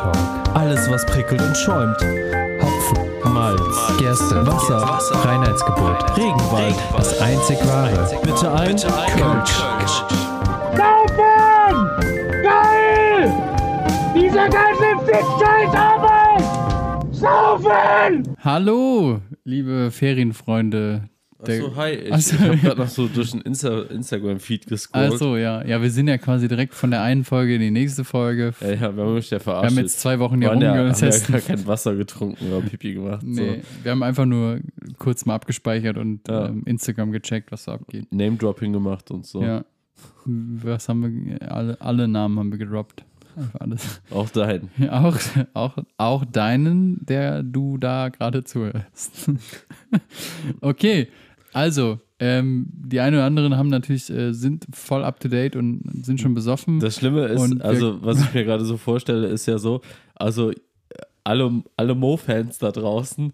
[0.00, 0.16] Talk.
[0.54, 1.96] Alles, was prickelt und schäumt.
[2.62, 4.78] Hopfen, Malz, Gerste, Wasser,
[5.24, 6.74] Reinheitsgebot, Regenwald.
[6.96, 8.08] das einzig wahre.
[8.22, 9.52] Bitte ein Kölsch.
[10.76, 11.76] Saufen!
[12.42, 13.32] Geil!
[14.14, 16.44] Diese ganze Fick-Scheiß-Arbeit!
[17.12, 18.36] Saufen!
[18.42, 21.02] Hallo, liebe Ferienfreunde.
[21.42, 21.90] Achso, hi.
[21.92, 25.12] Ich, Ach so, ich habe gerade noch so durch den Insta Instagram-Feed gescrollt.
[25.12, 28.04] Also ja, ja, wir sind ja quasi direkt von der einen Folge in die nächste
[28.04, 28.52] Folge.
[28.60, 29.70] Ja, ja, wir haben mich ja Wir verarscht.
[29.70, 32.94] haben jetzt zwei Wochen hier waren ja, haben ja gar kein Wasser getrunken oder Pipi
[32.94, 33.22] gemacht.
[33.24, 34.60] Nee, wir haben einfach nur
[34.98, 36.46] kurz mal abgespeichert und Ja.
[36.48, 38.06] ähm, Instagram gecheckt, was so abgeht.
[38.10, 38.16] So.
[38.16, 39.42] Name-Dropping gemacht und so.
[39.42, 39.64] Ja.
[40.24, 41.50] Was haben wir?
[41.52, 43.04] Alle, alle Namen haben wir gedroppt.
[43.36, 44.00] Einfach alles.
[44.10, 44.28] Auch.
[44.34, 44.60] Ja,
[45.04, 45.16] auch,
[45.54, 49.30] auch, auch deinen, der du da gerade zuhörst.
[50.60, 51.08] okay,
[51.52, 55.82] also, ähm, die einen oder anderen haben natürlich, äh, sind voll up to date und
[56.04, 56.80] sind schon besoffen.
[56.80, 59.80] Das Schlimme ist, Und also was ich mir gerade so vorstelle, ist ja so,
[60.14, 60.52] also
[61.30, 63.32] alle, alle Mo-Fans da draußen,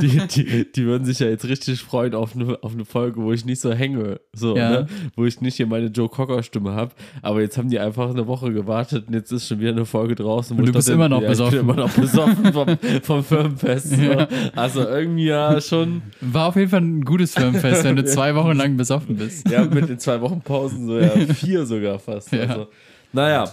[0.00, 3.22] die, die, die, die würden sich ja jetzt richtig freuen auf eine, auf eine Folge,
[3.22, 4.70] wo ich nicht so hänge, so, Ja.
[4.70, 4.86] ne?
[5.14, 6.92] wo ich nicht hier meine Joe Cocker-Stimme habe.
[7.22, 10.16] Aber jetzt haben die einfach eine Woche gewartet und jetzt ist schon wieder eine Folge
[10.16, 10.56] draußen.
[10.56, 11.60] wo Und du bist immer noch ja, besoffen.
[11.60, 12.68] Ich bin immer noch besoffen vom,
[13.02, 13.90] vom Firmenfest.
[13.90, 14.02] So.
[14.02, 14.28] Ja.
[14.56, 18.56] Also irgendwie ja schon, War auf jeden Fall ein gutes Firmenfest, wenn du zwei Wochen
[18.56, 19.48] lang besoffen bist.
[19.48, 22.32] ja, mit den zwei Wochen Pausen so, ja, vier sogar fast.
[22.40, 22.40] Ja.
[22.46, 22.66] Also,
[23.12, 23.44] naja,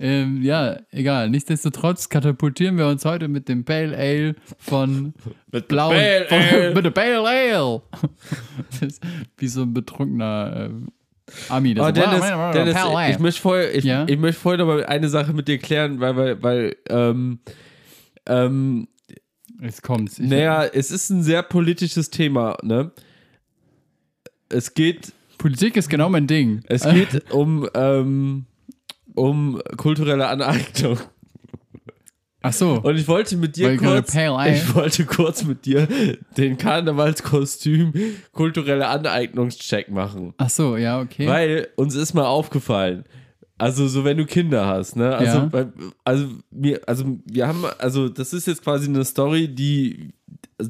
[0.00, 1.28] Ähm, ja, egal.
[1.30, 5.12] Nichtsdestotrotz katapultieren wir uns heute mit dem Pale Ale von
[5.52, 5.88] mit Blau.
[5.90, 6.74] Pale von, Ale.
[6.74, 7.82] mit dem Pale Ale.
[8.70, 9.02] Das ist
[9.38, 10.88] wie so ein betrunkener ähm,
[11.48, 11.74] Ami.
[11.74, 14.06] der Oh, Dennis, "Wow, wow, wow, Dennis Pale Ale." ich möchte vorher, ich, Ja?
[14.08, 17.40] ich möchte vorher noch mal eine Sache mit dir klären, weil, weil, weil ähm,
[18.26, 18.88] ähm,
[19.60, 20.20] Jetzt kommt's.
[20.20, 22.92] Ich, naja, es ist ein sehr politisches Thema, ne?
[24.48, 26.62] Es geht, Politik ist genau mein Ding.
[26.68, 28.46] es geht um, ähm,
[29.18, 30.98] um kulturelle Aneignung.
[32.40, 32.80] Ach so.
[32.80, 35.88] Und ich wollte mit dir kurz, ich wollte kurz mit dir
[36.36, 37.92] den Karnevalskostüm
[38.32, 40.34] kulturelle Aneignungscheck machen.
[40.38, 41.26] Ach so, ja, okay.
[41.26, 43.04] Weil uns ist mal aufgefallen,
[43.58, 45.16] also so wenn du Kinder hast, ne?
[45.16, 45.52] Also, Ja.
[45.52, 45.72] weil,
[46.04, 50.14] also wir, also wir haben, also das ist jetzt quasi eine Story, die,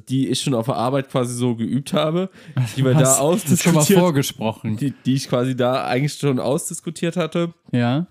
[0.08, 2.30] die ich schon auf der Arbeit quasi so geübt habe,
[2.76, 4.76] die wir da Hast schon mal ausdiskutiert, vorgesprochen.
[4.78, 8.06] die, die ich quasi da eigentlich schon ausdiskutiert hatte, Ja,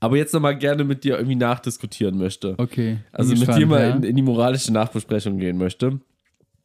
[0.00, 2.54] aber jetzt nochmal gerne mit dir irgendwie nachdiskutieren möchte.
[2.58, 2.98] okay.
[3.12, 3.94] Also mit dir mal ja.
[3.96, 6.00] in, in die moralische Nachbesprechung gehen möchte.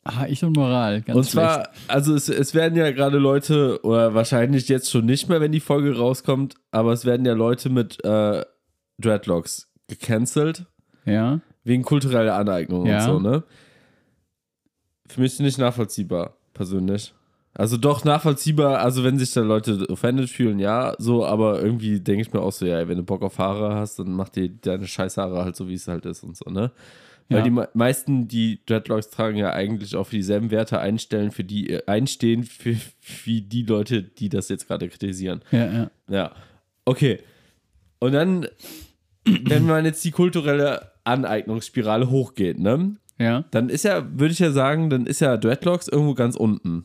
[0.08, 1.34] Ah, ich und Moral, ganz Und schlecht.
[1.34, 5.52] zwar, also es, es werden ja gerade Leute, oder wahrscheinlich jetzt schon nicht mehr, wenn
[5.52, 8.46] die Folge rauskommt, aber es werden ja Leute mit äh,
[9.00, 10.66] Dreadlocks gecancelt,
[11.06, 12.98] Ja, wegen kultureller Aneignung Ja.
[13.00, 13.44] und so, ne?
[15.08, 17.14] Für mich nicht nachvollziehbar, persönlich.
[17.58, 22.22] Also doch nachvollziehbar, also wenn sich da Leute offended fühlen, ja, so, aber irgendwie denke
[22.22, 24.86] ich mir auch so, ja, wenn du Bock auf Haare hast, dann mach dir deine
[24.88, 26.72] scheiß Haare halt so, wie es halt ist und so, ne?
[27.30, 27.44] Weil Ja.
[27.46, 31.70] die me- meisten, die Dreadlocks tragen, ja eigentlich auch für dieselben Werte einstellen, für die
[31.72, 32.76] äh, einstehen, für,
[33.24, 35.42] wie die Leute, die das jetzt gerade kritisieren.
[35.52, 35.92] ja, ja.
[36.10, 36.32] Ja.
[36.84, 37.20] Okay.
[38.00, 38.48] Und dann,
[39.26, 42.98] wenn man jetzt die kulturelle Aneignungsspirale hochgeht, ne?
[43.18, 46.84] Ja, Dann ist ja, würde ich ja sagen, dann ist ja Dreadlocks irgendwo ganz unten.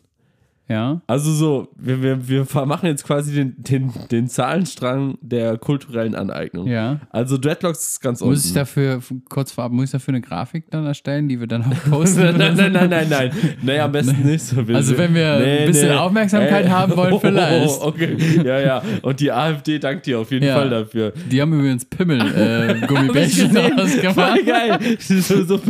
[0.70, 1.03] Ja.
[1.06, 6.66] Also so, wir, wir, wir machen jetzt quasi den, den, den Zahlenstrang der kulturellen Aneignung.
[6.66, 7.00] Ja.
[7.10, 8.54] Also Dreadlocks ist ganz Muss ich unten.
[8.54, 12.20] dafür, kurz vorab, muss ich dafür eine Grafik dann erstellen, die wir dann auch posten?
[12.38, 13.31] nein, nein, nein, nein, nein.
[13.62, 14.60] Nee, am besten nicht so.
[14.72, 17.69] Also wenn wir ein bisschen Aufmerksamkeit haben wollen, vielleicht.
[17.82, 18.82] Oh, okay, ja, ja.
[19.02, 20.54] Und die AfD dankt dir auf jeden Ja.
[20.56, 21.12] Fall dafür.
[21.31, 24.47] Die haben übrigens Pimmel äh, Gummibärchen Voll ausgemacht.
[24.47, 24.78] geil.
[25.00, 25.60] So, so, so,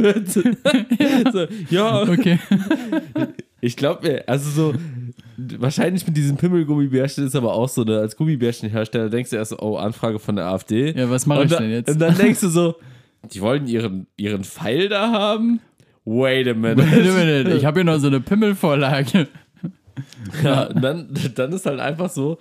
[1.33, 2.39] so, ja, Okay.
[3.61, 4.75] Ich glaube, also so,
[5.59, 9.59] wahrscheinlich mit diesen Pimmelgummibärchen ist aber auch so, ne, als Gummibärchenhersteller denkst du erst, so,
[9.61, 10.93] oh, Anfrage von der AfD.
[10.97, 11.91] Ja, was mache ich da- denn jetzt?
[11.91, 12.75] Und dann denkst du so,
[13.33, 15.61] die wollen ihren, ihren Pfeil da haben?
[16.05, 16.79] Wait a minute.
[16.91, 19.29] Wait a minute, ich habe hier noch so eine Pimmelvorlage.
[20.43, 22.39] Ja, und dann, dann ist halt einfach so,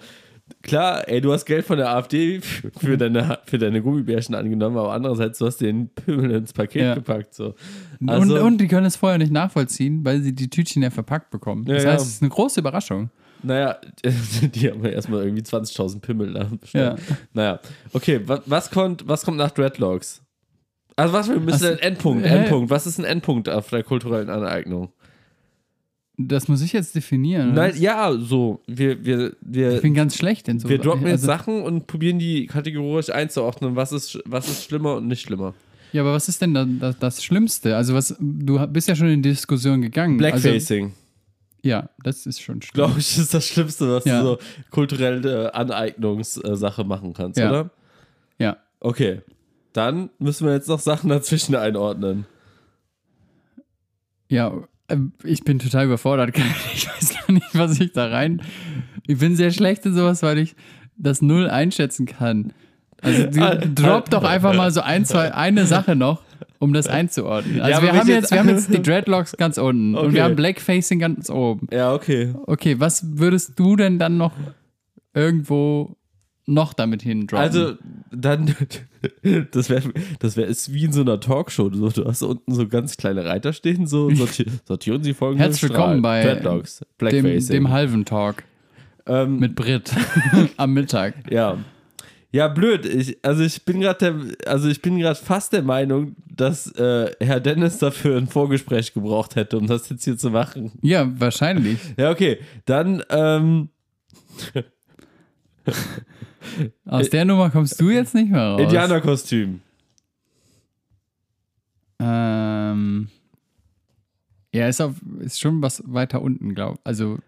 [0.64, 4.94] klar, ey, du hast Geld von der AfD für deine, für deine Gummibärchen angenommen, aber
[4.94, 6.96] andererseits, du hast den Pimmel ins Paket Ja.
[6.96, 7.34] gepackt.
[7.34, 7.56] So.
[8.08, 11.30] Also, und, und die können es vorher nicht nachvollziehen, weil sie die Tütchen ja verpackt
[11.32, 11.66] bekommen.
[11.66, 13.10] Das Ja, heißt, es ist eine große Überraschung.
[13.42, 17.00] Naja, die haben ja erstmal irgendwie 20.000 Pimmel da bestellt.
[17.10, 17.16] Ja.
[17.34, 17.60] Naja,
[17.94, 20.22] okay, was, was, kommt, was kommt nach Dreadlocks?
[20.98, 22.26] Also was, wir müssen Was- ein Endpunkt?
[22.26, 22.70] Endpunkt.
[22.70, 24.92] Was ist ein Endpunkt auf der kulturellen Aneignung?
[26.22, 27.54] Das muss ich jetzt definieren.
[27.54, 27.80] Nein, was?
[27.80, 31.28] ja, so, wir, wir, wir, ich bin ganz schlecht in so wir droppen jetzt also,
[31.28, 35.54] Sachen und probieren die kategorisch einzuordnen, was ist, was ist schlimmer und nicht schlimmer.
[35.94, 37.78] Ja, aber was ist denn da, das, das Schlimmste?
[37.78, 40.22] Also was, du bist ja schon in Diskussion gegangen.
[40.22, 40.92] Also, Blackfacing,
[41.64, 42.74] ja, das ist schon schlimm.
[42.74, 44.20] glaube ich, ist das Schlimmste, was Ja.
[44.20, 44.38] du so
[44.72, 47.50] kulturelle Aneignungssache machen kannst, Ja.
[47.50, 47.70] oder?
[48.40, 48.58] Ja.
[48.82, 49.22] Okay.
[49.72, 52.26] Dann müssen wir jetzt noch Sachen dazwischen einordnen.
[54.28, 54.68] Ja,
[55.24, 56.36] ich bin total überfordert.
[56.74, 58.42] Ich weiß gar nicht, was ich da rein.
[59.08, 60.56] Ich bin sehr schlecht in sowas, weil ich
[60.98, 62.54] das null einschätzen kann.
[63.02, 66.22] Also du, drop doch einfach mal so ein, zwei, eine Sache noch,
[66.60, 67.62] um das einzuordnen.
[67.62, 70.14] Also aber wir haben jetzt, wir haben jetzt die Dreadlocks ganz unten und Okay.
[70.16, 71.68] wir haben Blackfacing ganz oben.
[71.72, 72.34] Ja, okay.
[72.48, 74.34] Okay, was würdest du denn dann noch
[75.14, 75.96] irgendwo
[76.50, 77.44] noch damit hindroppen?
[77.44, 77.74] Also,
[78.12, 78.56] dann,
[79.52, 79.84] das wäre,
[80.20, 81.72] das wäre, ist wie in so einer Talkshow.
[81.74, 85.70] So, du hast unten so ganz kleine Reiter stehen, so sorti sortieren sie folgende Herzlich
[85.70, 88.44] willkommen bei Dreadlocks, dem, dem halben Talk
[89.06, 89.92] ähm, mit Brit
[90.58, 91.32] am Mittag.
[91.32, 91.58] Ja.
[92.32, 92.86] Ja, blöd.
[92.86, 97.40] Ich, also ich bin gerade also ich bin gerade fast der Meinung, dass äh, Herr
[97.40, 100.72] Dennis dafür ein Vorgespräch gebraucht hätte, um das jetzt hier zu machen.
[100.82, 101.80] Ja, wahrscheinlich.
[101.98, 102.38] Ja, okay.
[102.66, 103.70] Dann, ähm,
[106.86, 108.62] Aus der Nummer kommst du jetzt nicht mehr raus.
[108.62, 109.62] Indianerkostüm.
[112.00, 113.10] Ähm,
[114.54, 117.20] ja, ist, auf, ist schon was weiter unten, glaube Also,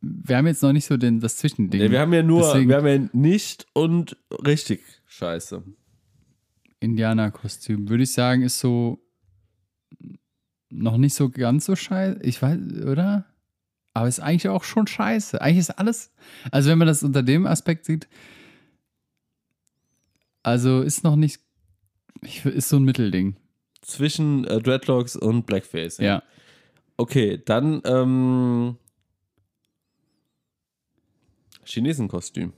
[0.00, 1.80] wir haben jetzt noch nicht so den, das Zwischending.
[1.80, 4.16] Nee, wir haben ja nur, Deswegen- wir haben ja nicht und
[4.46, 5.62] richtig scheiße.
[6.80, 9.00] Indianerkostüm, würde ich sagen, ist so
[10.70, 12.20] noch nicht so ganz so scheiße.
[12.22, 13.26] Ich weiß, oder?
[13.98, 15.42] Aber ist eigentlich auch schon scheiße.
[15.42, 16.12] Eigentlich ist alles,
[16.52, 18.06] also wenn man das unter dem Aspekt sieht,
[20.44, 21.40] also ist noch nicht,
[22.22, 23.34] ich, ist so ein Mittelding.
[23.80, 25.98] Zwischen äh, Dreadlocks und Blackface.
[25.98, 26.22] Ja.
[26.96, 28.76] Okay, dann ähm,
[31.64, 32.52] Chinesenkostüm.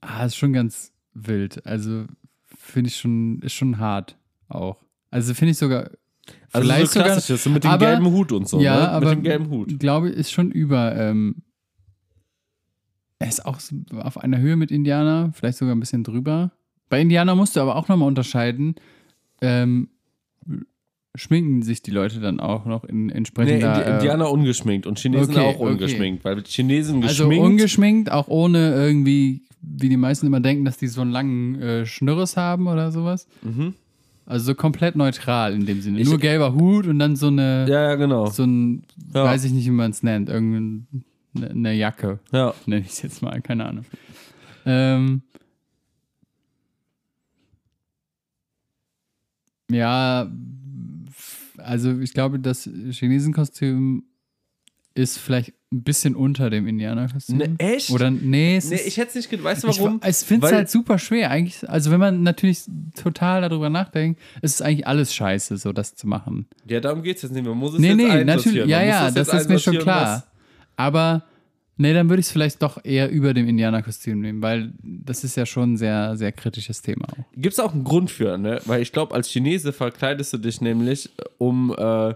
[0.00, 1.66] Ah, ist schon ganz wild.
[1.66, 2.06] Also
[2.46, 4.16] finde ich schon, ist schon hart
[4.46, 4.84] auch.
[5.10, 5.90] Also finde ich sogar,
[6.52, 8.88] Also vielleicht so klassisch, das so mit dem aber- gelben Hut und so, ja, ne?
[8.90, 9.78] aber mit dem gelben Hut.
[9.78, 11.36] glaube ist schon über, ähm,
[13.18, 13.58] er ist auch
[13.96, 16.52] auf einer Höhe mit Indianer, vielleicht sogar ein bisschen drüber.
[16.88, 18.76] Bei Indianer musst du aber auch nochmal unterscheiden,
[19.42, 19.88] ähm,
[21.14, 23.74] schminken sich die Leute dann auch noch in Nee, entsprechender...
[23.78, 25.72] Indi äh, Indianer ungeschminkt und Chinesen okay, auch okay.
[25.72, 27.44] ungeschminkt, weil Chinesen Also geschminkt.
[27.44, 31.86] ungeschminkt, auch ohne irgendwie, wie die meisten immer denken, dass die so einen langen äh,
[31.86, 33.26] Schnürres haben oder sowas.
[33.42, 33.74] Mhm.
[34.30, 36.00] Also so komplett neutral in dem Sinne.
[36.00, 38.26] Ich- Nur gelber Hut und dann so eine, ja, ja, genau.
[38.26, 38.82] so ein,
[39.14, 39.24] Ja.
[39.24, 40.86] weiß ich nicht, wie man es nennt, irgendeine
[41.34, 42.52] eine Jacke, Ja.
[42.66, 43.86] nenne ich es jetzt mal, keine Ahnung.
[44.66, 45.22] Ähm,
[49.70, 50.30] ja,
[51.58, 54.04] also ich glaube, das Chinesenkostüm
[54.98, 57.38] ist vielleicht ein bisschen unter dem Indianerkostüm.
[57.38, 57.90] Ne, echt?
[57.90, 59.44] Oder nee, es Nee, ist, ich hätte es nicht gedacht.
[59.44, 60.00] Weißt du ich, warum?
[60.06, 61.30] ich finde es halt super schwer.
[61.30, 62.62] Eigentlich, also wenn man natürlich
[63.00, 66.46] total darüber nachdenkt, ist es eigentlich alles scheiße, so das zu machen.
[66.66, 67.46] Ja, darum geht es jetzt nicht.
[67.46, 68.66] Man muss es Nee, jetzt nee, natürlich.
[68.66, 70.24] Ja, ja, das ist mir schon klar.
[70.76, 71.24] Aber
[71.76, 75.36] nee, dann würde ich es vielleicht doch eher über dem Indianerkostüm nehmen, weil das ist
[75.36, 77.06] ja schon ein sehr, sehr kritisches Thema.
[77.36, 78.60] Gibt es auch einen Grund für, ne?
[78.64, 82.14] Weil ich glaube, als Chinese verkleidest du dich nämlich, um äh,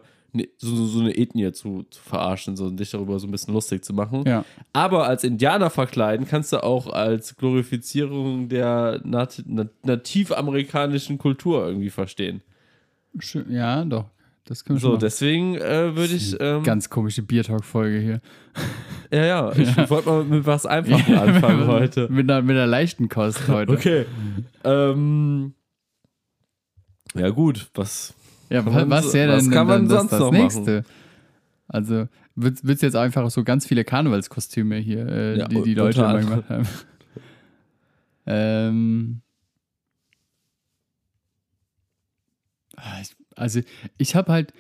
[0.57, 3.85] so, so eine Ethnie zu, zu verarschen, so und dich darüber so ein bisschen lustig
[3.85, 4.25] zu machen.
[4.27, 4.45] Ja.
[4.73, 11.91] Aber als Indianer verkleiden kannst du auch als Glorifizierung der nat nat nativamerikanischen Kultur irgendwie
[11.91, 12.43] verstehen.
[13.19, 14.07] Schön, ja, doch.
[14.45, 16.37] Das können wir So, deswegen äh, würde ich.
[16.41, 18.21] Ähm, Ganz komische Biertalk-Folge hier.
[19.13, 22.09] ja, ja, ich wollte mal mit was Einfachem anfangen heute.
[22.11, 23.73] mit, einer, mit einer leichten Kost heute.
[23.73, 24.07] Okay.
[24.65, 25.55] ähm,
[27.15, 28.15] ja, gut, was.
[28.53, 30.85] Ja, was so- wäre was denn kann man sonst das noch nächste?
[31.69, 36.01] Also, wird es jetzt einfach so ganz viele Karnevalskostüme hier, äh, Ja, die die Leute
[36.01, 36.69] immer gemacht haben?
[38.27, 39.23] ähm.
[42.77, 43.01] Ah,
[43.37, 43.61] Also,
[43.99, 44.53] ich habe halt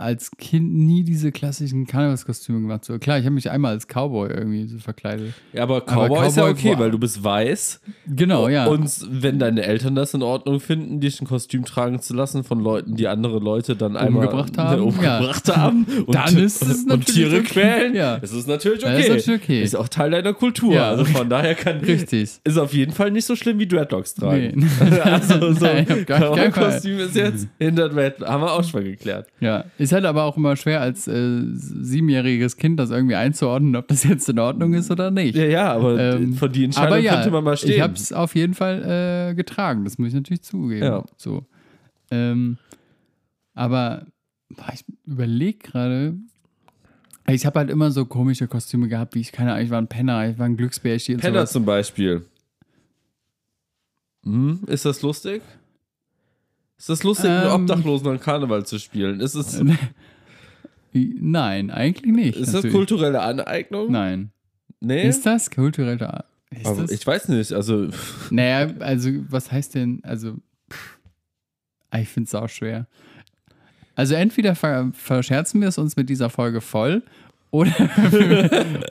[0.00, 2.84] als Kind nie diese klassischen Karnevalskostüme gemacht.
[2.84, 5.34] So, klar, ich habe mich einmal als Cowboy irgendwie so verkleidet.
[5.52, 7.80] Ja, aber Cowboy, ist ja Cowboy okay, weil du bist weiß.
[8.06, 8.66] Genau, ja.
[8.66, 12.60] Und wenn deine Eltern das in Ordnung finden, dich ein Kostüm tragen zu lassen von
[12.60, 16.88] Leuten, die andere Leute dann einmal Umgebracht haben, umgebracht haben und, Dann ist es und
[16.88, 17.46] natürlich Tiere okay.
[17.46, 18.14] quälen, Ja.
[18.16, 19.00] ist es natürlich Ja, okay.
[19.00, 19.62] ist natürlich okay.
[19.62, 20.72] Ist auch Teil deiner Kultur.
[20.72, 20.88] Ja.
[20.88, 22.40] Also von daher kann Richtig.
[22.42, 24.66] ist auf jeden Fall nicht so schlimm wie Dreadlocks tragen.
[24.80, 25.00] Nee.
[25.00, 26.52] also so Nein.
[26.52, 28.30] Kostüm ist jetzt hinter Dreadlocks.
[28.30, 29.26] Haben wir auch schon mal geklärt.
[29.40, 33.88] Ja, ist halt aber auch immer schwer als äh, siebenjähriges Kind das irgendwie einzuordnen, ob
[33.88, 35.36] das jetzt in Ordnung ist oder nicht.
[35.36, 37.70] Ja, ja, aber Ähm, von die Entscheidung aber ja, könnte man mal stehen.
[37.72, 40.84] ich habe es auf jeden Fall äh, getragen, das muss ich natürlich zugeben.
[40.84, 41.04] Ja.
[41.16, 41.44] So.
[42.10, 42.58] Ähm,
[43.54, 44.06] aber
[44.48, 46.14] boah, ich überlege gerade,
[47.28, 49.88] ich habe halt immer so komische Kostüme gehabt, wie ich keine Ahnung, ich war ein
[49.88, 51.52] Penner, ich war ein Glücksbärchen Penner sowas.
[51.52, 52.24] zum Beispiel.
[54.24, 55.42] Hm, ist das lustig?
[56.80, 57.50] Ist das lustig, mit Ähm.
[57.50, 59.20] Obdachlosen an Karneval zu spielen?
[59.20, 59.62] Ist es,
[60.94, 62.36] Nein, eigentlich nicht.
[62.36, 62.74] ist das natürlich.
[62.74, 63.92] kulturelle Aneignung?
[63.92, 64.30] Nein.
[64.80, 65.06] Nee?
[65.06, 66.24] Ist das kulturelle
[66.64, 66.90] Aber das?
[66.90, 67.88] ich weiß nicht, also
[68.30, 70.38] Naja, also was heißt denn, also
[71.94, 72.86] ich finde es auch schwer.
[73.94, 77.02] Also entweder ver verscherzen wir es uns mit dieser Folge voll
[77.50, 77.74] oder,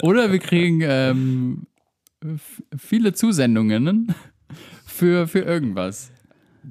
[0.03, 1.65] oder wir kriegen ähm,
[2.77, 4.13] viele Zusendungen
[4.85, 6.11] für, für irgendwas.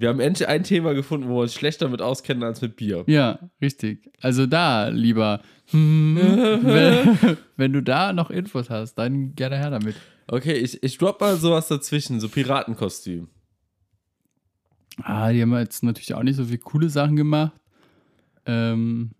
[0.00, 3.02] Wir haben endlich ein Thema gefunden, wo wir uns schlechter damit auskennen als mit Bier.
[3.08, 4.12] Ja, richtig.
[4.20, 6.16] Also da, lieber, hm,
[6.62, 9.96] wenn, wenn du da noch Infos hast, dann gerne her damit.
[10.28, 13.28] Okay, ich, ich drop mal sowas dazwischen, so Piratenkostüm.
[15.02, 17.52] Ah, die haben jetzt natürlich auch nicht so viele coole Sachen gemacht.
[18.46, 19.10] Ähm,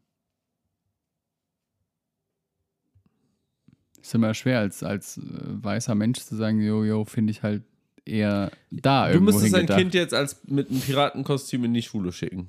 [4.01, 7.65] ist immer schwer, als, als äh, weißer Mensch zu sagen, jo, jo, finde ich halt
[8.09, 9.67] eher da Du müsstest dein.
[9.67, 12.49] Kind jetzt als mit einem Piratenkostüm in die Schule schicken.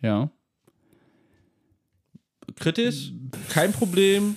[0.00, 0.30] Ja.
[2.56, 3.12] Kritisch?
[3.50, 4.36] Kein Problem.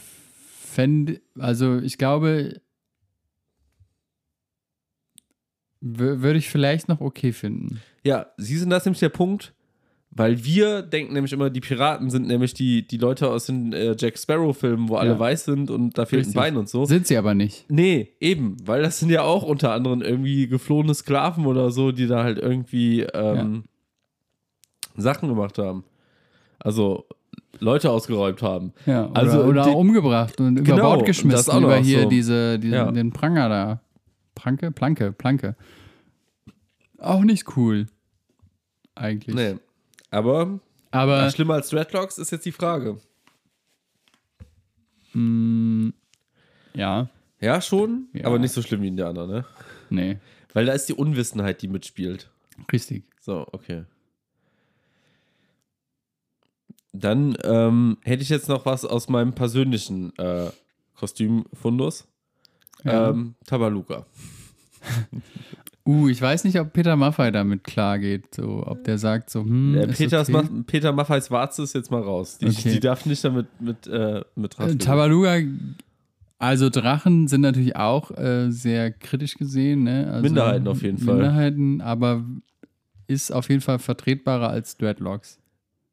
[0.60, 2.62] Fänd, also ich glaube,
[5.84, 7.82] wür- würde ich vielleicht noch okay finden.
[8.04, 9.54] Ja, Sie sind das nämlich der Punkt,
[10.12, 13.96] weil wir denken nämlich immer, die Piraten sind nämlich die, die Leute aus den äh,
[14.00, 15.20] Jack Sparrow-Filmen, wo alle Ja.
[15.20, 16.36] weiß sind und da fehlt Richtig.
[16.36, 16.86] ein Bein und so.
[16.86, 17.66] Sind sie aber nicht.
[17.70, 22.08] Nee, eben, weil das sind ja auch unter anderem irgendwie geflohene Sklaven oder so, die
[22.08, 23.66] da halt irgendwie ähm,
[24.96, 25.84] Sachen gemacht haben.
[26.60, 27.06] Also
[27.60, 28.74] Leute ausgeräumt haben.
[28.86, 31.78] Ja, oder, Also, oder die- auch umgebracht und über Genau, Bord das geschmissen, noch über
[31.78, 32.10] hier so.
[32.10, 32.92] diese, diese Ja.
[32.92, 33.82] den Pranger da.
[34.36, 34.72] Pranke?
[34.72, 35.56] Planke, Planke.
[37.00, 37.88] Auch nicht cool.
[38.96, 39.36] Eigentlich.
[39.36, 39.56] Nee.
[40.10, 40.60] Aber
[40.92, 42.98] Aber schlimmer als Dreadlocks ist jetzt die Frage.
[45.14, 45.92] mh,
[46.74, 47.10] ja,
[47.40, 48.26] Ja, schon, Ja.
[48.28, 49.46] aber nicht so schlimm wie in der anderen, ne?
[49.90, 50.18] nee,
[50.54, 52.30] Weil da ist die Unwissenheit, die mitspielt.
[52.72, 53.04] richtig.
[53.20, 53.84] So, okay.
[56.94, 60.50] Dann ähm, hätte ich jetzt noch was aus meinem persönlichen äh,
[60.96, 62.08] Kostümfundus.
[62.84, 63.10] Ja.
[63.10, 64.06] Ähm, Tabaluga.
[65.88, 69.42] Uh, ich weiß nicht, ob Peter Maffay damit klar geht, so, ob der sagt so,
[69.42, 70.48] hm, Äh, ist Peters okay.
[70.52, 72.38] Ma Peter Maffeis Warze ist jetzt mal raus.
[72.40, 72.74] Die, Okay.
[72.74, 74.80] die darf nicht damit mit, äh, mit Äh, rausgehen.
[74.80, 75.38] Tabaluga,
[76.40, 80.08] also Drachen sind natürlich auch äh, sehr kritisch gesehen, ne?
[80.12, 81.16] Also Minderheiten auf jeden Fall.
[81.16, 82.24] Minderheiten, aber
[83.08, 85.40] ist auf jeden Fall vertretbarer als Dreadlocks.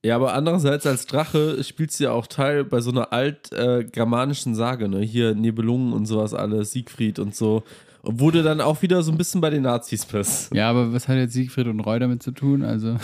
[0.05, 4.89] Ja, aber andererseits als Drache spielst du ja auch Teil bei so einer alt-germanischen Sage,
[4.89, 5.01] ne?
[5.01, 7.63] Hier Nibelungen und sowas alles, Siegfried und so.
[8.05, 10.55] Du dann auch wieder so ein bisschen bei den Nazis bist.
[10.55, 12.63] Ja, aber was hat jetzt Siegfried und Roy damit zu tun?
[12.63, 12.97] Also,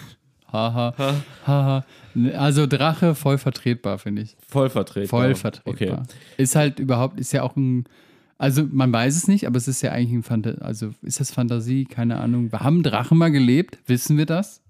[0.52, 0.94] haha,
[1.46, 1.84] haha.
[2.36, 4.36] Also Drache voll vertretbar, finde ich.
[4.46, 5.08] Voll vertreten.
[5.08, 6.04] Voll vertretbar.
[6.36, 7.84] Ist halt überhaupt, ist ja auch ein,
[8.38, 11.30] also man weiß es nicht, aber es ist ja eigentlich ein Fantasie, also ist das
[11.30, 11.84] Fantasie?
[11.84, 12.50] Keine Ahnung.
[12.52, 13.78] Haben Drachen mal gelebt?
[13.86, 14.62] Wissen wir das?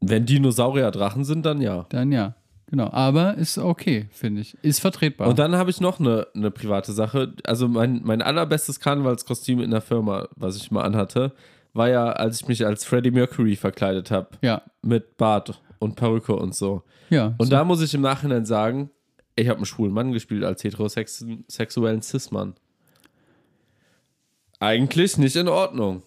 [0.00, 1.86] Wenn Dinosaurier Drachen sind, dann ja.
[1.88, 2.34] Dann ja.
[2.72, 2.88] Genau.
[2.90, 4.56] Aber ist okay, finde ich.
[4.62, 5.28] Ist vertretbar.
[5.28, 7.34] Und dann habe ich noch eine, eine private Sache.
[7.44, 11.34] Also mein, mein allerbestes Karnevalskostüm in der Firma, was ich mal anhatte,
[11.74, 14.30] war ja, als ich mich als Freddie Mercury verkleidet habe.
[14.40, 16.82] ja, Mit Bart und Perücke und so.
[17.10, 17.34] ja.
[17.36, 17.50] Und so.
[17.50, 18.88] da muss ich im Nachhinein sagen,
[19.36, 22.54] ich habe einen schwulen Mann gespielt als heterosexuellen Cis-Mann.
[24.60, 26.04] Eigentlich nicht in Ordnung.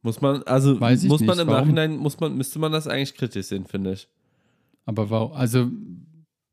[0.00, 1.46] Muss man, also muss man nicht, im warum?
[1.48, 4.08] Nachhinein, muss man, müsste man das eigentlich kritisch sehen, finde ich.
[4.88, 5.70] Aber warum, also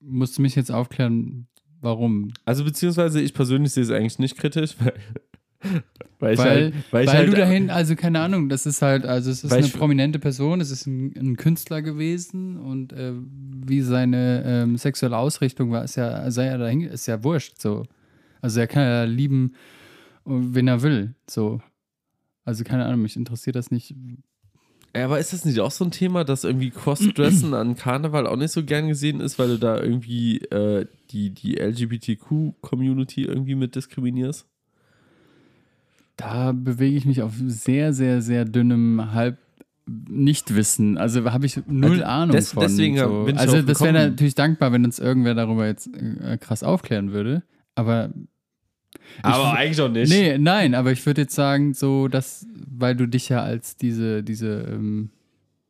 [0.01, 1.47] musst du mich jetzt aufklären,
[1.79, 2.33] warum?
[2.43, 4.93] Also beziehungsweise ich persönlich sehe es eigentlich nicht kritisch, weil,
[6.19, 9.05] weil ich Weil, halt, weil weil halt, du dahin, also keine Ahnung, das ist halt,
[9.05, 13.13] also es ist eine ich- prominente Person, es ist ein, ein Künstler gewesen und äh,
[13.15, 17.83] wie seine ähm, sexuelle Ausrichtung war, ist ja, sei ja dahin, ist ja wurscht, so.
[18.41, 19.53] Also er kann ja lieben,
[20.25, 21.61] wen er will, so.
[22.43, 23.95] Also keine Ahnung, mich interessiert das nicht.
[24.95, 28.37] Ja, aber ist das nicht auch so ein Thema, dass irgendwie Crossdressen an Karneval auch
[28.37, 33.75] nicht so gern gesehen ist, weil du da irgendwie äh, die, die LGBTQ-Community irgendwie mit
[33.75, 34.45] diskriminierst?
[36.17, 39.37] Da bewege ich mich auf sehr, sehr, sehr dünnem Halb.
[39.87, 42.63] Nichtwissen, also habe ich null Also Ahnung des- von.
[42.63, 43.25] deswegen so.
[43.25, 47.11] bin ich also das wäre natürlich dankbar, wenn uns irgendwer darüber jetzt äh, krass aufklären
[47.11, 47.43] würde.
[47.75, 48.09] Aber
[49.23, 50.09] Aber eigentlich auch nicht.
[50.09, 54.23] Nee, nein, aber ich würde jetzt sagen, so, dass, weil du dich ja als diese,
[54.23, 55.09] diese ähm,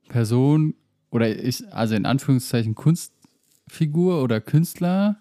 [0.09, 0.75] Person
[1.11, 5.17] oder ich, also in Anführungszeichen Kunstfigur oder Künstler,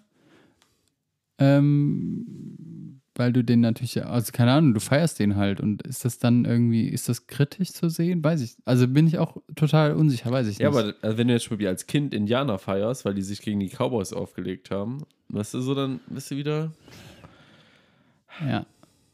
[1.37, 6.19] ähm, weil du den natürlich, also keine Ahnung, du feierst den halt und ist das
[6.19, 8.21] dann irgendwie, ist das kritisch zu sehen?
[8.23, 10.77] Weiß ich, also bin ich auch total unsicher, weiß ich Ja, nicht.
[10.77, 13.59] aber also wenn du jetzt schon wie als Kind Indianer feierst, weil die sich gegen
[13.61, 16.73] die Cowboys aufgelegt haben, weißt du, so dann bist du wieder.
[18.41, 18.65] Ja.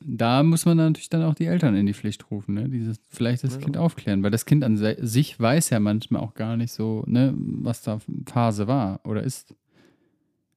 [0.04, 2.68] Da muss man natürlich dann auch die Eltern in die Pflicht rufen, ne?
[2.70, 6.58] Dieses, vielleicht das Kind aufklären, weil das Kind an sich weiß ja manchmal auch gar
[6.58, 9.54] nicht so, ne, was da Phase war oder ist.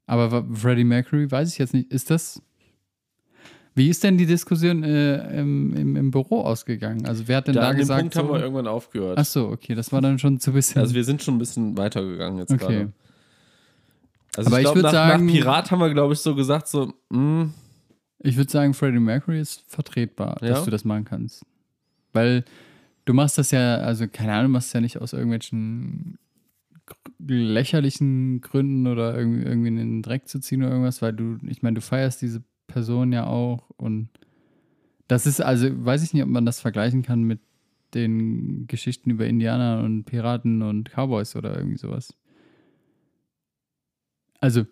[0.06, 2.40] Aber Freddie Mercury weiß ich jetzt nicht, ist das.
[3.74, 7.06] Wie ist denn die Diskussion äh, im, im, im Büro ausgegangen?
[7.06, 8.00] Also wer hat denn Da da, an dem gesagt?
[8.00, 9.18] Punkt haben wir so, irgendwann aufgehört.
[9.18, 10.80] ach so, okay, das war dann schon zu bisschen.
[10.80, 12.64] Also wir sind schon ein bisschen weitergegangen jetzt Okay.
[12.66, 12.92] gerade.
[14.36, 16.34] Also Aber ich ich glaube, würd nach, sagen- nach Pirat haben wir, glaube ich, so
[16.34, 17.48] gesagt, so, hm, mh,
[18.24, 20.48] Ich würde sagen, Freddie Mercury ist vertretbar, Ja?
[20.48, 21.44] dass du das machen kannst.
[22.12, 22.44] Weil
[23.04, 26.18] du machst das ja, also keine Ahnung, du machst es ja nicht aus irgendwelchen
[27.18, 31.62] lächerlichen Gründen oder irgendwie, irgendwie in den Dreck zu ziehen oder irgendwas, weil du, ich
[31.62, 34.08] meine, du feierst diese Person ja auch und
[35.08, 37.40] das ist, also weiß ich nicht, ob man das vergleichen kann mit
[37.94, 42.14] den Geschichten über Indianer und Piraten und Cowboys oder irgendwie sowas.
[44.40, 44.64] Also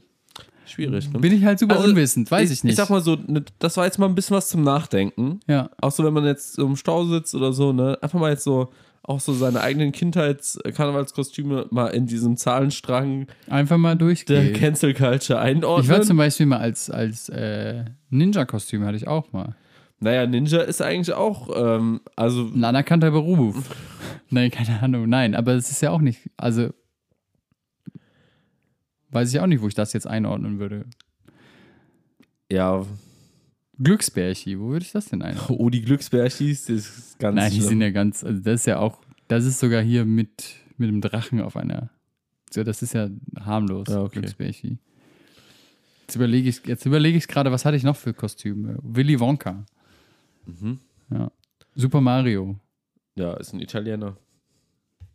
[0.66, 1.12] schwierig.
[1.12, 1.18] Ne?
[1.18, 2.72] bin ich halt super Also, unwissend, weiß ich, nicht.
[2.72, 5.40] Ich sag mal so, ne, das war jetzt mal ein bisschen was zum Nachdenken.
[5.46, 5.70] ja.
[5.80, 8.44] Auch so, wenn man jetzt so im Stau sitzt oder so, ne, einfach mal jetzt
[8.44, 8.70] so,
[9.04, 14.52] auch so seine eigenen Kindheits-Karnevalskostüme mal in diesem Zahlenstrang Einfach mal der durchgehen.
[14.54, 15.84] Cancel Culture einordnen.
[15.84, 19.54] Ich war zum Beispiel mal als, als äh, Ninja-Kostüm hatte ich auch mal.
[20.00, 23.56] naja, Ninja ist eigentlich auch, ähm, also, Ein anerkannter Beruf.
[24.30, 25.08] Nein, keine Ahnung.
[25.08, 26.70] Nein, aber es ist ja auch nicht, also
[29.12, 30.84] weiß ich auch nicht, wo ich das jetzt einordnen würde.
[32.50, 32.84] ja,
[33.78, 35.58] Glücksbärchi, wo würde ich das denn einordnen?
[35.58, 37.68] oh, die Glücksbärchis, das ist ganz Nein, die schlimm.
[37.68, 41.00] sind ja ganz, also das ist ja auch, das ist sogar hier mit, mit dem
[41.00, 41.90] Drachen auf einer,
[42.50, 43.08] so, das ist ja
[43.40, 44.20] harmlos, Ja, okay.
[44.20, 44.78] Glücksbärchi.
[46.02, 48.76] Jetzt überlege ich, jetzt überlege ich gerade, was hatte ich noch für Kostüme?
[48.82, 49.64] Willy Wonka.
[50.44, 50.78] Mhm.
[51.10, 51.30] Ja.
[51.74, 52.58] Super Mario.
[53.16, 54.16] Ja, ist ein Italiener.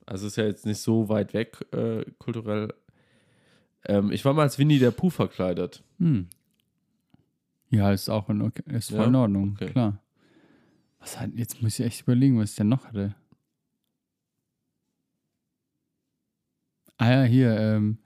[0.08, 2.74] Also ist ja jetzt nicht so weit weg äh, kulturell.
[3.88, 5.82] Ähm, ich war mal als Winnie der Pooh verkleidet.
[6.00, 6.28] Hm.
[7.70, 9.06] Ja, ist auch in, okay, ist voll Ja?
[9.08, 9.72] in Ordnung, Okay.
[9.72, 10.02] klar.
[11.00, 13.16] Was hat, jetzt muss ich echt überlegen, was ich denn noch hatte.
[16.98, 18.00] Ah ja, hier, ähm,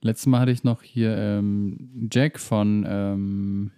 [0.00, 3.70] letztes Mal hatte ich noch hier ähm, Jack von, ähm,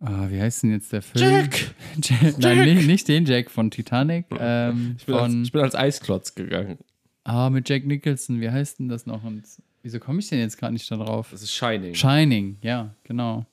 [0.00, 1.24] ah, wie heißt denn jetzt der Film?
[1.24, 1.74] Jack!
[2.02, 2.38] Jack!
[2.38, 5.74] Nein, nicht, nicht den Jack von Titanic, ähm, Ich bin, als, von, ich bin als
[5.74, 6.78] Eisklotz gegangen.
[7.24, 9.24] ah, mit Jack Nicholson, wie heißt denn das noch?
[9.24, 9.44] Und
[9.84, 11.28] wieso komme ich denn jetzt gerade nicht da drauf?
[11.30, 11.94] Das ist Shining.
[11.94, 13.46] Shining, ja, genau.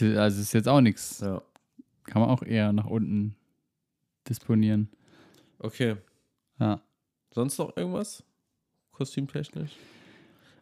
[0.00, 1.20] Also ist jetzt auch nichts.
[1.20, 1.42] ja.
[2.04, 3.34] Kann man auch eher nach unten
[4.28, 4.88] disponieren.
[5.58, 5.96] Okay.
[6.58, 6.80] Ja.
[7.34, 8.22] Sonst noch irgendwas?
[8.92, 9.72] Kostümtechnisch?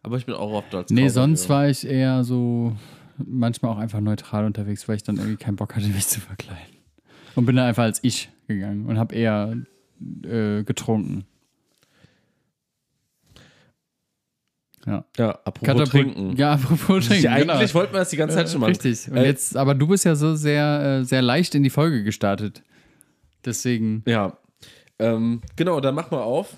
[0.03, 2.77] Aber ich bin auch oft als Nee, Cowboy sonst war ich eher so
[3.19, 6.77] manchmal auch einfach neutral unterwegs, weil ich dann irgendwie keinen Bock hatte, mich zu verkleiden.
[7.35, 9.57] Und bin dann einfach als ich gegangen und habe eher
[10.25, 11.27] äh, getrunken.
[14.87, 15.05] Ja.
[15.19, 16.37] Ja, apropos Katapult- trinken.
[16.37, 17.25] Ja, apropos trinken.
[17.25, 17.75] Ja, eigentlich genau.
[17.75, 18.69] wollten wir das die ganze Zeit schon mal.
[18.69, 19.09] Richtig.
[19.11, 22.03] Und Äh, jetzt, aber du bist ja so sehr, äh, sehr leicht in die Folge
[22.03, 22.63] gestartet.
[23.45, 24.03] Deswegen.
[24.07, 24.37] Ja.
[24.99, 26.55] Ähm, genau, dann mach mal auf.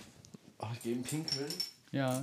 [0.58, 1.46] Oh, ich gehe pinkeln.
[1.90, 2.22] Ja.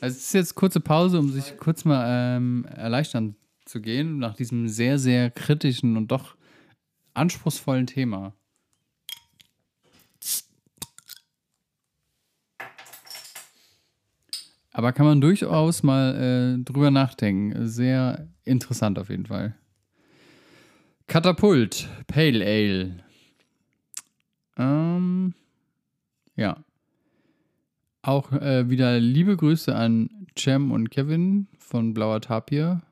[0.00, 4.34] Also es ist jetzt kurze Pause, um sich kurz mal ähm, erleichtern zu gehen, nach
[4.34, 6.36] diesem sehr, sehr kritischen und doch
[7.14, 8.34] anspruchsvollen Thema.
[14.76, 17.68] Aber kann man durchaus mal äh, drüber nachdenken.
[17.68, 19.54] Sehr interessant auf jeden Fall.
[21.06, 23.04] Katapult, Pale Ale.
[24.58, 25.34] Ähm,
[26.34, 26.64] ja.
[28.02, 32.82] Auch äh, wieder liebe Grüße an Cem und Kevin von Blauer Tapir.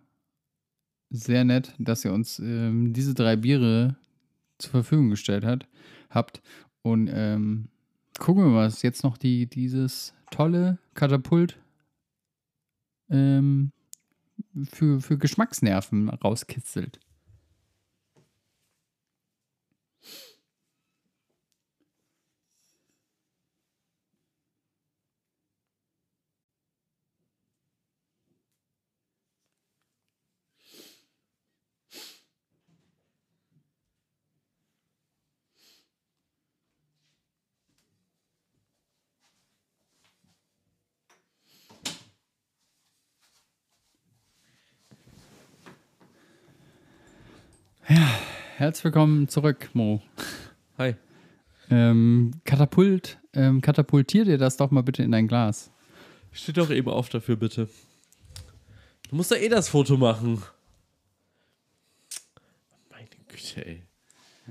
[1.10, 3.96] Sehr nett, dass ihr uns ähm, diese drei Biere
[4.58, 5.66] zur Verfügung gestellt hat,
[6.10, 6.42] habt.
[6.82, 7.70] Und ähm,
[8.20, 11.58] gucken wir mal, was jetzt noch die, dieses tolle Katapult
[13.12, 13.72] ähm,
[14.72, 16.98] für, für Geschmacksnerven rauskitzelt.
[47.84, 50.00] Herzlich willkommen zurück, Mo.
[50.78, 50.94] Hi.
[51.68, 55.72] Ähm, Katapult, ähm, katapultier dir das doch mal bitte in dein Glas.
[56.30, 57.68] Steht doch eben auf dafür, bitte.
[59.10, 60.42] Du musst da eh das Foto machen.
[62.90, 63.82] Meine Güte, ey.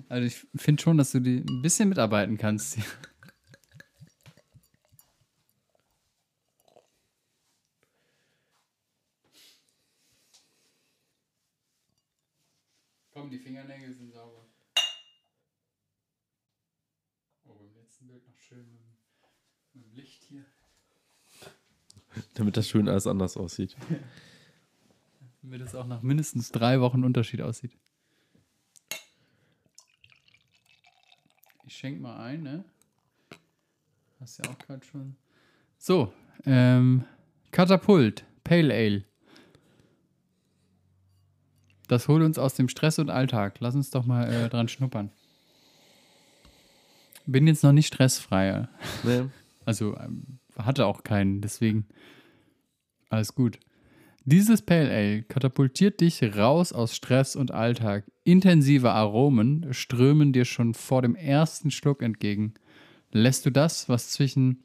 [0.10, 2.80] Also ich finde schon, dass du die ein bisschen mitarbeiten kannst.
[13.22, 14.48] Komm, die Fingernägel sind sauber.
[17.46, 18.96] Oh, beim letzten Bild noch schön mit, dem-
[19.76, 20.44] mit dem Licht hier.
[22.34, 23.78] Damit das schön alles anders aussieht.
[25.44, 27.78] Wie das auch nach mindestens drei Wochen Unterschied aussieht.
[31.68, 32.66] Ich schenk mal ein, ne?
[34.20, 35.16] Hast ja auch gerade schon.
[35.78, 36.12] So,
[36.48, 37.06] ähm,
[37.52, 39.06] Katapult, Pale Ale.
[41.92, 43.58] Das holt uns aus dem Stress und Alltag.
[43.60, 45.10] Lass uns doch mal äh, dran schnuppern.
[47.26, 48.70] Bin jetzt noch nicht stressfrei.
[49.04, 49.24] Nee.
[49.64, 51.86] Also ähm, hatte auch keinen, deswegen
[53.10, 53.60] alles gut.
[54.26, 58.06] Dieses Pale Ale katapultiert dich raus aus Stress und Alltag.
[58.24, 62.56] Intensive Aromen strömen dir schon vor dem ersten Schluck entgegen.
[63.12, 64.64] Lässt du das, was zwischen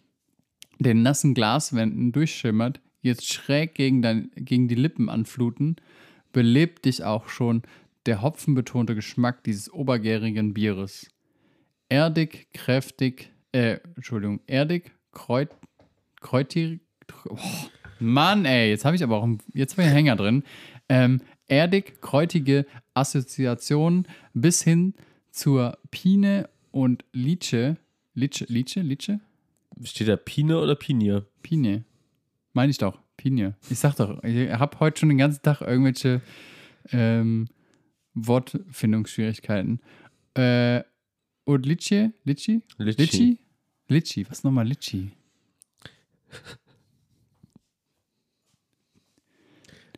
[0.79, 5.77] den nassen Glaswänden durchschimmert, jetzt schräg gegen, dein, gegen die Lippen anfluten,
[6.37, 7.63] belebt dich auch schon
[8.05, 11.09] der hopfenbetonte Geschmack dieses obergärigen Bieres.
[11.89, 15.49] Erdig, kräftig, äh, Entschuldigung, erdig, kreut,
[16.21, 16.81] kräutig,
[17.27, 17.39] oh,
[18.01, 20.43] Mann, ey, jetzt habe ich aber auch, einen- jetzt habe ich einen Hänger drin.
[20.91, 24.93] Ähm, erdig, kräutige Assoziationen bis hin
[25.31, 27.77] zur Pine und Lice.
[28.13, 29.21] Lice, Lice, Lice?
[29.85, 31.25] Steht da Pine oder Pinier?
[31.43, 31.85] Pine.
[32.53, 32.99] Meine ich doch.
[33.17, 33.55] Pine.
[33.71, 36.21] Ich sag doch, ich habe heute schon den ganzen Tag irgendwelche
[36.93, 37.49] ähm,
[38.15, 39.81] Wortfindungsschwierigkeiten.
[40.35, 40.83] Äh,
[41.45, 42.11] und Litchi?
[42.25, 42.63] Litchi?
[42.79, 43.03] Litchi.
[43.03, 43.39] Litchi?
[43.89, 44.27] Litchi.
[44.29, 45.13] Was nochmal Litchi?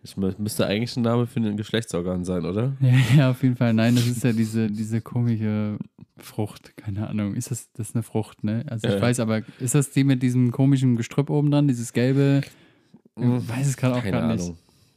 [0.02, 2.76] Das mü- müsste eigentlich ein Name für ein Geschlechtsorgan sein, oder?
[2.80, 3.74] Ja, ja, auf jeden Fall.
[3.74, 5.78] Nein, das ist ja diese, diese komische
[6.18, 6.76] Frucht.
[6.76, 7.34] Keine Ahnung.
[7.34, 8.64] Ist das, das ist eine Frucht, ne?
[8.68, 9.00] Also ich Ja.
[9.00, 11.66] weiß aber, ist das die mit diesem komischen Gestrüpp oben dran?
[11.68, 12.42] Dieses gelbe?
[13.18, 14.52] Ich weiß es gerade auch gar nicht.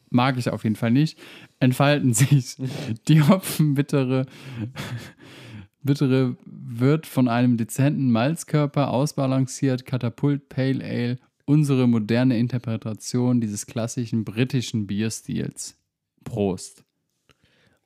[0.10, 1.18] Mag ich auf jeden Fall nicht,
[1.60, 2.58] entfalten sich
[3.08, 4.26] die hopfenbittere
[5.84, 14.24] bittere wird von einem dezenten Malzkörper ausbalanciert, Katapult Pale Ale, unsere moderne Interpretation dieses klassischen
[14.24, 15.78] britischen Bierstils.
[16.24, 16.84] Prost.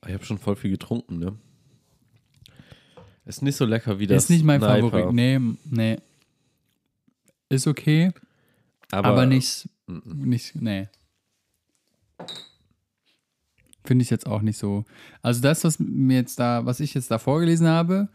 [0.05, 1.37] Ich habe schon voll viel getrunken, ne?
[3.25, 4.25] Ist nicht so lecker wie das.
[4.25, 5.13] ist nicht mein Sniper, Favorit.
[5.13, 5.97] Nee, nee.
[7.49, 8.11] Ist okay,
[8.91, 10.87] Aber, aber, nicht, nicht, nee.
[13.83, 14.85] Finde ich jetzt auch nicht so.
[15.21, 18.09] Also das, was mir jetzt da, was ich jetzt da vorgelesen habe,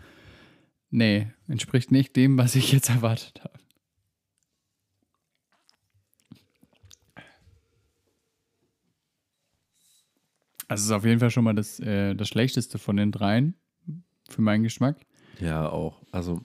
[0.90, 3.60] nee, entspricht nicht dem, was ich jetzt erwartet habe.
[10.70, 13.54] Also es ist auf jeden Fall schon mal das, äh, das Schlechteste von den dreien,
[14.28, 14.96] für meinen Geschmack.
[15.40, 16.00] Ja, auch.
[16.12, 16.44] Also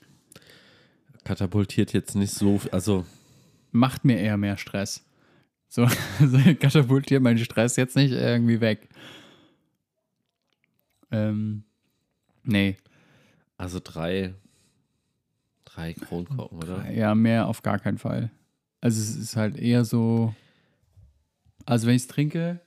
[1.23, 2.59] katapultiert jetzt nicht so.
[2.71, 3.05] Also
[3.71, 5.04] macht mir eher mehr Stress.
[5.75, 5.85] So,
[6.25, 8.87] so katapultiert meinen Stress jetzt nicht irgendwie weg.
[11.11, 11.65] Ähm,
[12.43, 12.77] nee,
[13.57, 14.35] Also drei,
[15.65, 16.89] drei Kronkorken, oder?
[16.91, 18.31] ja, mehr auf gar keinen Fall.
[18.79, 20.33] Also es ist halt eher so,
[21.65, 22.61] also wenn ich es trinke,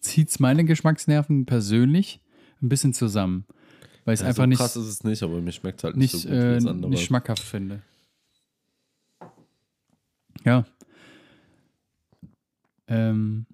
[0.00, 2.20] zieht es meine Geschmacksnerven persönlich
[2.60, 3.46] ein bisschen zusammen.
[4.04, 5.96] Weil ich es Ja, einfach so nicht, krass ist es nicht, aber mir schmeckt halt
[5.96, 6.90] nicht, nicht, so gut wie äh, das andere.
[6.90, 7.82] nicht schmackhaft finde.
[10.44, 10.64] Ja.
[12.88, 13.46] Ähm,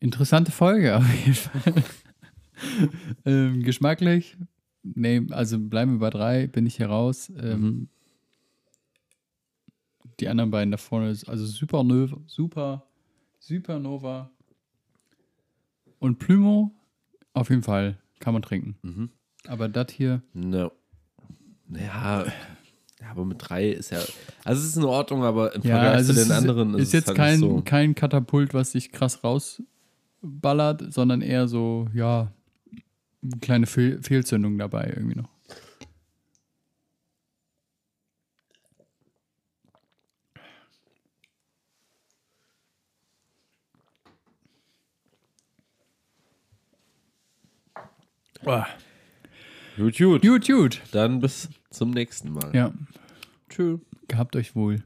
[0.00, 1.74] interessante Folge auf jeden Fall.
[3.26, 4.36] ähm, geschmacklich,
[4.82, 7.30] nee, also bleiben wir bei drei, bin ich hier raus.
[7.38, 7.88] Ähm, Mhm.
[10.20, 12.86] Die anderen beiden da vorne ist also Supernova, Super,
[13.38, 14.30] Supernova
[15.98, 16.72] und Plymo
[17.36, 18.76] auf jeden Fall kann man trinken.
[18.82, 19.10] Mhm.
[19.46, 20.72] Aber das hier, No.
[21.68, 22.24] Ja,
[23.00, 23.98] ja, aber mit drei ist ja.
[24.44, 26.88] Also es ist in Ordnung, aber im ja, Vergleich also zu den ist, anderen ist
[26.88, 27.62] es jetzt halt kein, so.
[27.64, 32.32] kein Katapult, was sich krass rausballert, sondern eher so, ja,
[33.22, 35.35] eine kleine Fehl Fehlzündung dabei irgendwie noch.
[49.76, 50.22] Gut, gut.
[50.22, 50.80] Gut, gut.
[50.92, 52.54] Dann bis zum nächsten Mal.
[52.54, 52.72] Ja,
[53.50, 53.80] Tschüss.
[54.08, 54.82] gehabt euch wohl.